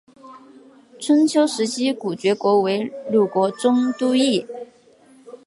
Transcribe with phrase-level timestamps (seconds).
[0.99, 4.47] 春秋时期古厥国为鲁国中都邑。